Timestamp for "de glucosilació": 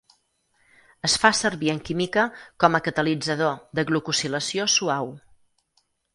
3.81-4.69